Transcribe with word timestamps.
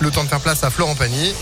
Le 0.00 0.10
temps 0.10 0.22
de 0.22 0.28
faire 0.28 0.40
place 0.40 0.62
à 0.62 0.70
Florent 0.70 0.94
Pagny. 0.94 1.34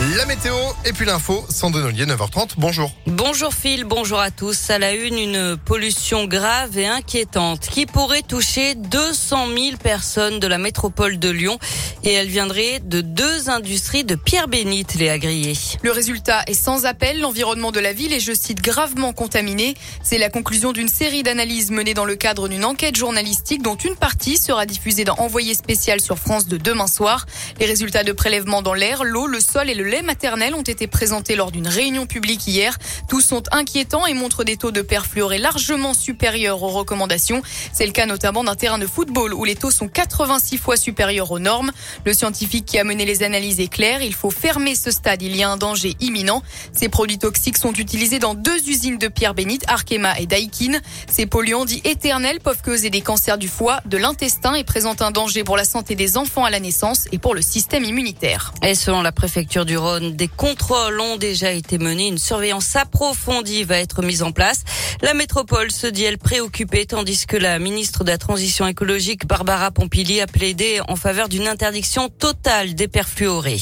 La 0.00 0.26
météo 0.26 0.54
et 0.84 0.92
puis 0.92 1.06
l'info, 1.06 1.46
Sandrine 1.48 1.84
Ollier, 1.84 2.04
9h30. 2.04 2.54
Bonjour. 2.58 2.90
Bonjour 3.06 3.54
Phil, 3.54 3.84
bonjour 3.84 4.18
à 4.18 4.32
tous. 4.32 4.68
À 4.68 4.78
la 4.80 4.92
une, 4.92 5.16
une 5.16 5.56
pollution 5.56 6.24
grave 6.24 6.76
et 6.76 6.88
inquiétante 6.88 7.60
qui 7.60 7.86
pourrait 7.86 8.22
toucher 8.22 8.74
200 8.74 9.46
000 9.56 9.76
personnes 9.76 10.40
de 10.40 10.48
la 10.48 10.58
métropole 10.58 11.20
de 11.20 11.30
Lyon 11.30 11.60
et 12.02 12.12
elle 12.12 12.26
viendrait 12.26 12.80
de 12.80 13.02
deux 13.02 13.48
industries 13.48 14.02
de 14.02 14.16
pierre 14.16 14.48
bénite, 14.48 14.96
les 14.96 15.08
agriers. 15.10 15.56
Le 15.82 15.92
résultat 15.92 16.42
est 16.48 16.54
sans 16.54 16.86
appel. 16.86 17.20
L'environnement 17.20 17.70
de 17.70 17.80
la 17.80 17.92
ville 17.92 18.12
est, 18.12 18.20
je 18.20 18.34
cite, 18.34 18.60
gravement 18.60 19.12
contaminé. 19.12 19.74
C'est 20.02 20.18
la 20.18 20.28
conclusion 20.28 20.72
d'une 20.72 20.88
série 20.88 21.22
d'analyses 21.22 21.70
menées 21.70 21.94
dans 21.94 22.04
le 22.04 22.16
cadre 22.16 22.48
d'une 22.48 22.64
enquête 22.64 22.96
journalistique 22.96 23.62
dont 23.62 23.76
une 23.76 23.94
partie 23.94 24.38
sera 24.38 24.66
diffusée 24.66 25.04
dans 25.04 25.14
Envoyé 25.14 25.54
spécial 25.54 26.00
sur 26.00 26.18
France 26.18 26.48
de 26.48 26.56
demain 26.56 26.88
soir. 26.88 27.26
Les 27.60 27.66
résultats 27.66 28.02
de 28.02 28.12
prélèvement 28.12 28.60
dans 28.60 28.74
l'air, 28.74 29.04
l'eau, 29.04 29.28
le 29.28 29.38
sol 29.40 29.70
et 29.70 29.74
le 29.74 29.83
lait 29.86 30.02
maternel 30.02 30.54
ont 30.54 30.62
été 30.62 30.86
présentés 30.86 31.36
lors 31.36 31.50
d'une 31.50 31.68
réunion 31.68 32.06
publique 32.06 32.46
hier. 32.46 32.78
Tous 33.08 33.20
sont 33.20 33.42
inquiétants 33.52 34.06
et 34.06 34.14
montrent 34.14 34.44
des 34.44 34.56
taux 34.56 34.70
de 34.70 34.82
perfluorés 34.82 35.38
largement 35.38 35.94
supérieurs 35.94 36.62
aux 36.62 36.68
recommandations. 36.68 37.42
C'est 37.72 37.86
le 37.86 37.92
cas 37.92 38.06
notamment 38.06 38.44
d'un 38.44 38.54
terrain 38.54 38.78
de 38.78 38.86
football 38.86 39.34
où 39.34 39.44
les 39.44 39.56
taux 39.56 39.70
sont 39.70 39.88
86 39.88 40.58
fois 40.58 40.76
supérieurs 40.76 41.30
aux 41.30 41.38
normes. 41.38 41.72
Le 42.04 42.12
scientifique 42.12 42.64
qui 42.64 42.78
a 42.78 42.84
mené 42.84 43.04
les 43.04 43.22
analyses 43.22 43.60
est 43.60 43.68
clair. 43.68 44.02
Il 44.02 44.14
faut 44.14 44.30
fermer 44.30 44.74
ce 44.74 44.90
stade. 44.90 45.22
Il 45.22 45.36
y 45.36 45.42
a 45.42 45.50
un 45.50 45.56
danger 45.56 45.96
imminent. 46.00 46.42
Ces 46.72 46.88
produits 46.88 47.18
toxiques 47.18 47.58
sont 47.58 47.72
utilisés 47.72 48.18
dans 48.18 48.34
deux 48.34 48.68
usines 48.68 48.98
de 48.98 49.08
pierre 49.08 49.34
bénite, 49.34 49.64
Arkema 49.68 50.18
et 50.18 50.26
Daikin. 50.26 50.78
Ces 51.08 51.26
polluants 51.26 51.64
dits 51.64 51.82
éternels 51.84 52.40
peuvent 52.40 52.62
causer 52.62 52.90
des 52.90 53.00
cancers 53.00 53.38
du 53.38 53.48
foie, 53.48 53.80
de 53.86 53.96
l'intestin 53.96 54.54
et 54.54 54.64
présentent 54.64 55.02
un 55.02 55.10
danger 55.10 55.44
pour 55.44 55.56
la 55.56 55.64
santé 55.64 55.94
des 55.94 56.16
enfants 56.16 56.44
à 56.44 56.50
la 56.50 56.60
naissance 56.60 57.06
et 57.12 57.18
pour 57.18 57.34
le 57.34 57.42
système 57.42 57.84
immunitaire. 57.84 58.52
Et 58.62 58.74
selon 58.74 59.02
la 59.02 59.12
préfecture 59.12 59.64
du 59.64 59.73
Des 59.74 60.28
contrôles 60.28 61.00
ont 61.00 61.16
déjà 61.16 61.50
été 61.50 61.78
menés. 61.78 62.06
Une 62.06 62.18
surveillance 62.18 62.76
approfondie 62.76 63.64
va 63.64 63.78
être 63.78 64.02
mise 64.02 64.22
en 64.22 64.30
place. 64.30 64.62
La 65.02 65.14
métropole 65.14 65.72
se 65.72 65.88
dit 65.88 66.04
elle 66.04 66.18
préoccupée, 66.18 66.86
tandis 66.86 67.26
que 67.26 67.36
la 67.36 67.58
ministre 67.58 68.04
de 68.04 68.10
la 68.10 68.18
Transition 68.18 68.68
écologique, 68.68 69.26
Barbara 69.26 69.72
Pompili, 69.72 70.20
a 70.20 70.28
plaidé 70.28 70.80
en 70.86 70.94
faveur 70.94 71.28
d'une 71.28 71.48
interdiction 71.48 72.08
totale 72.08 72.74
des 72.74 72.86
perfluorés. 72.86 73.60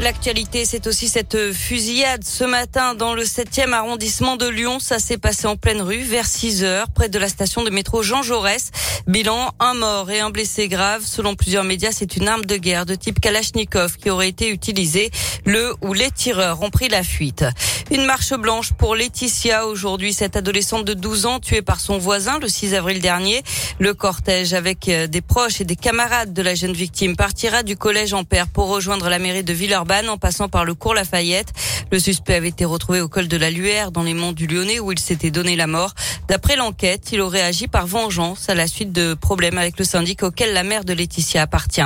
L'actualité, 0.00 0.64
c'est 0.64 0.86
aussi 0.86 1.08
cette 1.08 1.52
fusillade 1.52 2.22
ce 2.22 2.44
matin 2.44 2.94
dans 2.94 3.14
le 3.14 3.24
7e 3.24 3.72
arrondissement 3.72 4.36
de 4.36 4.46
Lyon. 4.46 4.78
Ça 4.78 5.00
s'est 5.00 5.18
passé 5.18 5.48
en 5.48 5.56
pleine 5.56 5.82
rue 5.82 6.02
vers 6.02 6.26
6 6.26 6.62
heures 6.62 6.88
près 6.88 7.08
de 7.08 7.18
la 7.18 7.28
station 7.28 7.64
de 7.64 7.70
métro 7.70 8.04
Jean 8.04 8.22
Jaurès. 8.22 8.70
Bilan, 9.08 9.50
un 9.58 9.74
mort 9.74 10.08
et 10.12 10.20
un 10.20 10.30
blessé 10.30 10.68
grave. 10.68 11.02
Selon 11.04 11.34
plusieurs 11.34 11.64
médias, 11.64 11.90
c'est 11.90 12.16
une 12.16 12.28
arme 12.28 12.44
de 12.44 12.56
guerre 12.56 12.86
de 12.86 12.94
type 12.94 13.18
Kalachnikov 13.18 13.96
qui 13.96 14.08
aurait 14.08 14.28
été 14.28 14.50
utilisée. 14.50 15.10
Le 15.44 15.74
ou 15.82 15.94
les 15.94 16.12
tireurs 16.12 16.62
ont 16.62 16.70
pris 16.70 16.88
la 16.88 17.02
fuite. 17.02 17.44
Une 17.90 18.04
marche 18.04 18.34
blanche 18.34 18.74
pour 18.74 18.94
Laetitia 18.94 19.66
aujourd'hui, 19.66 20.12
cette 20.12 20.36
adolescente 20.36 20.84
de 20.84 20.94
12 20.94 21.26
ans 21.26 21.40
tuée 21.40 21.62
par 21.62 21.80
son 21.80 21.98
voisin 21.98 22.38
le 22.38 22.46
6 22.46 22.74
avril 22.74 23.00
dernier. 23.00 23.42
Le 23.78 23.94
cortège 23.94 24.52
avec 24.52 24.88
euh, 24.88 25.06
des 25.06 25.22
proches 25.22 25.60
et 25.60 25.64
des 25.64 25.76
camarades 25.76 26.34
de 26.34 26.42
la 26.42 26.54
jeune 26.54 26.74
victime 26.74 27.16
partira 27.16 27.62
du 27.62 27.76
collège 27.76 28.12
Ampère 28.12 28.46
pour 28.46 28.68
rejoindre 28.68 29.08
la 29.08 29.18
mairie 29.18 29.42
de 29.42 29.54
En 29.88 30.18
passant 30.18 30.50
par 30.50 30.66
le 30.66 30.74
cours 30.74 30.92
Lafayette. 30.92 31.48
Le 31.90 31.98
suspect 31.98 32.34
avait 32.34 32.48
été 32.48 32.66
retrouvé 32.66 33.00
au 33.00 33.08
col 33.08 33.26
de 33.26 33.38
la 33.38 33.50
Luère 33.50 33.90
dans 33.90 34.02
les 34.02 34.12
monts 34.12 34.32
du 34.32 34.46
Lyonnais 34.46 34.80
où 34.80 34.92
il 34.92 34.98
s'était 34.98 35.30
donné 35.30 35.56
la 35.56 35.66
mort. 35.66 35.94
D'après 36.28 36.56
l'enquête, 36.56 37.10
il 37.12 37.22
aurait 37.22 37.40
agi 37.40 37.68
par 37.68 37.86
vengeance 37.86 38.50
à 38.50 38.54
la 38.54 38.66
suite 38.66 38.92
de 38.92 39.14
problèmes 39.14 39.56
avec 39.56 39.78
le 39.78 39.86
syndic 39.86 40.22
auquel 40.22 40.52
la 40.52 40.62
mère 40.62 40.84
de 40.84 40.92
Laetitia 40.92 41.40
appartient. 41.40 41.80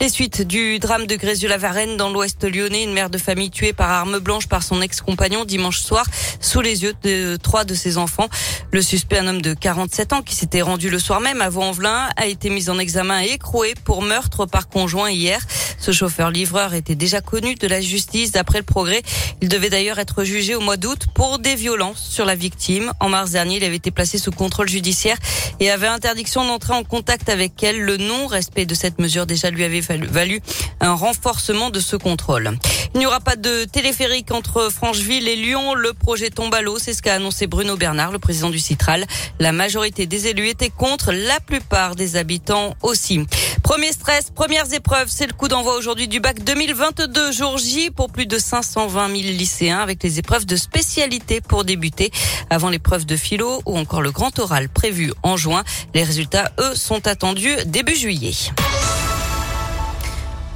Les 0.00 0.08
suites 0.08 0.42
du 0.42 0.78
drame 0.78 1.06
de 1.06 1.16
Grézieux-la-Varenne 1.16 1.96
dans 1.96 2.10
l'ouest 2.10 2.44
lyonnais, 2.44 2.84
une 2.84 2.92
mère 2.92 3.10
de 3.10 3.18
famille 3.18 3.50
tuée 3.50 3.72
par 3.72 3.90
arme 3.90 4.18
blanche 4.18 4.46
par 4.46 4.62
son 4.62 4.80
ex-compagnon 4.80 5.44
dimanche 5.44 5.80
soir 5.80 6.06
sous 6.40 6.60
les 6.60 6.82
yeux 6.82 6.94
de 7.02 7.36
trois 7.36 7.64
de 7.64 7.74
ses 7.74 7.98
enfants. 7.98 8.28
Le 8.70 8.82
suspect, 8.82 9.18
un 9.18 9.26
homme 9.26 9.42
de 9.42 9.54
47 9.54 10.12
ans 10.12 10.22
qui 10.22 10.36
s'était 10.36 10.62
rendu 10.62 10.90
le 10.90 10.98
soir 10.98 11.20
même 11.20 11.40
à 11.40 11.48
Vaux-en-Velin, 11.48 12.10
a 12.16 12.26
été 12.26 12.48
mis 12.48 12.70
en 12.70 12.78
examen 12.78 13.22
et 13.22 13.32
écroué 13.32 13.74
pour 13.84 14.02
meurtre 14.02 14.46
par 14.46 14.68
conjoint 14.68 15.10
hier. 15.10 15.40
Ce 15.78 15.92
chauffeur-livreur 15.92 16.74
était 16.74 16.94
déjà 16.94 17.20
connu 17.20 17.54
de 17.54 17.66
la 17.66 17.80
justice 17.80 18.32
d'après 18.32 18.58
le 18.58 18.64
progrès. 18.64 19.02
Il 19.40 19.48
devait 19.48 19.70
d'ailleurs 19.70 19.98
être 19.98 20.24
jugé 20.24 20.54
au 20.54 20.60
mois 20.60 20.76
d'août 20.76 21.06
pour 21.14 21.38
des 21.38 21.54
violences 21.54 22.02
sur 22.02 22.24
la 22.24 22.34
victime. 22.34 22.92
En 23.00 23.08
mars 23.08 23.30
dernier, 23.30 23.56
il 23.56 23.64
avait 23.64 23.76
été 23.76 23.90
placé 23.90 24.18
sous 24.18 24.32
contrôle 24.32 24.68
judiciaire 24.68 25.16
et 25.60 25.70
avait 25.70 25.86
interdiction 25.86 26.44
d'entrer 26.44 26.74
en 26.74 26.84
contact 26.84 27.28
avec 27.28 27.62
elle. 27.62 27.80
Le 27.80 27.96
non-respect 27.96 28.66
de 28.66 28.74
cette 28.74 28.98
mesure 28.98 29.26
déjà 29.26 29.50
lui 29.50 29.64
avait 29.64 29.80
valu 29.80 30.40
un 30.80 30.94
renforcement 30.94 31.70
de 31.70 31.80
ce 31.80 31.96
contrôle. 31.96 32.58
Il 32.98 33.02
n'y 33.02 33.06
aura 33.06 33.20
pas 33.20 33.36
de 33.36 33.62
téléphérique 33.62 34.32
entre 34.32 34.70
Francheville 34.72 35.28
et 35.28 35.36
Lyon. 35.36 35.74
Le 35.74 35.92
projet 35.92 36.30
tombe 36.30 36.52
à 36.52 36.62
l'eau, 36.62 36.80
c'est 36.80 36.92
ce 36.92 37.00
qu'a 37.00 37.14
annoncé 37.14 37.46
Bruno 37.46 37.76
Bernard, 37.76 38.10
le 38.10 38.18
président 38.18 38.50
du 38.50 38.58
Citral. 38.58 39.06
La 39.38 39.52
majorité 39.52 40.06
des 40.06 40.26
élus 40.26 40.48
étaient 40.48 40.68
contre, 40.68 41.12
la 41.12 41.38
plupart 41.38 41.94
des 41.94 42.16
habitants 42.16 42.74
aussi. 42.82 43.20
Premier 43.62 43.92
stress, 43.92 44.30
premières 44.34 44.74
épreuves, 44.74 45.06
c'est 45.08 45.28
le 45.28 45.32
coup 45.32 45.46
d'envoi 45.46 45.76
aujourd'hui 45.76 46.08
du 46.08 46.18
bac 46.18 46.42
2022 46.42 47.30
jour 47.30 47.56
J 47.56 47.92
pour 47.92 48.10
plus 48.10 48.26
de 48.26 48.36
520 48.36 49.06
000 49.06 49.20
lycéens 49.38 49.78
avec 49.78 50.02
les 50.02 50.18
épreuves 50.18 50.44
de 50.44 50.56
spécialité 50.56 51.40
pour 51.40 51.62
débuter 51.62 52.10
avant 52.50 52.68
l'épreuve 52.68 53.06
de 53.06 53.14
philo 53.14 53.62
ou 53.64 53.78
encore 53.78 54.02
le 54.02 54.10
grand 54.10 54.36
oral 54.40 54.68
prévu 54.68 55.12
en 55.22 55.36
juin. 55.36 55.62
Les 55.94 56.02
résultats, 56.02 56.50
eux, 56.58 56.74
sont 56.74 57.06
attendus 57.06 57.54
début 57.64 57.94
juillet. 57.94 58.32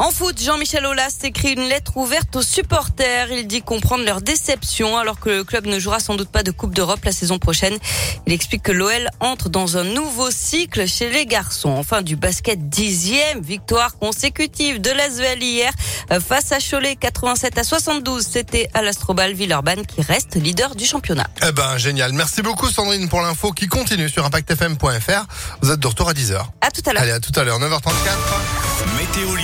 En 0.02 0.10
foot, 0.10 0.42
Jean-Michel 0.42 0.84
Aulas 0.84 1.16
écrit 1.22 1.52
une 1.52 1.68
lettre 1.68 1.96
ouverte 1.96 2.34
aux 2.34 2.42
supporters. 2.42 3.30
Il 3.30 3.46
dit 3.46 3.62
comprendre 3.62 4.04
leur 4.04 4.20
déception 4.20 4.98
alors 4.98 5.20
que 5.20 5.30
le 5.30 5.44
club 5.44 5.66
ne 5.66 5.78
jouera 5.78 6.00
sans 6.00 6.16
doute 6.16 6.28
pas 6.28 6.42
de 6.42 6.50
Coupe 6.50 6.74
d'Europe 6.74 7.04
la 7.04 7.12
saison 7.12 7.38
prochaine. 7.38 7.78
Il 8.26 8.32
explique 8.32 8.64
que 8.64 8.72
l'OL 8.72 9.08
entre 9.20 9.48
dans 9.48 9.76
un 9.76 9.84
nouveau 9.84 10.32
cycle 10.32 10.88
chez 10.88 11.08
les 11.08 11.24
garçons. 11.24 11.68
Enfin, 11.68 12.02
du 12.02 12.16
basket 12.16 12.68
dixième 12.68 13.42
victoire 13.42 13.96
consécutive 13.96 14.80
de 14.80 14.90
l'Asvel 14.90 15.40
hier 15.40 15.72
euh, 16.10 16.18
face 16.18 16.50
à 16.50 16.58
Cholet 16.58 16.96
87 16.96 17.58
à 17.58 17.62
72. 17.62 18.26
C'était 18.28 18.68
à 18.74 18.82
l'Astrobal 18.82 19.34
Villeurbanne 19.34 19.86
qui 19.86 20.02
reste 20.02 20.34
leader 20.34 20.74
du 20.74 20.84
championnat. 20.84 21.28
Eh 21.46 21.52
ben, 21.52 21.78
génial. 21.78 22.12
Merci 22.12 22.42
beaucoup 22.42 22.68
Sandrine 22.68 23.08
pour 23.08 23.20
l'info 23.20 23.52
qui 23.52 23.68
continue 23.68 24.08
sur 24.08 24.26
impactfm.fr. 24.26 25.26
Vous 25.60 25.70
êtes 25.70 25.78
de 25.78 25.86
retour 25.86 26.08
à 26.08 26.12
10h. 26.12 26.42
À 26.60 26.72
tout 26.72 26.82
à 26.86 26.92
l'heure. 26.92 27.02
Allez, 27.02 27.12
à 27.12 27.20
tout 27.20 27.38
à 27.38 27.44
l'heure, 27.44 27.60
9h34. 27.60 28.72
Météo 28.98 29.36